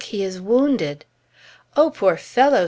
[0.05, 1.05] he is wounded!"
[1.77, 2.59] "Oh, poor fellow!"